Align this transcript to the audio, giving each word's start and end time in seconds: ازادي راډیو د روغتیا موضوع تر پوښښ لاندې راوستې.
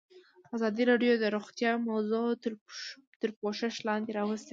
ازادي 0.55 0.83
راډیو 0.91 1.13
د 1.17 1.25
روغتیا 1.35 1.71
موضوع 1.89 2.25
تر 3.21 3.29
پوښښ 3.39 3.75
لاندې 3.87 4.11
راوستې. 4.19 4.49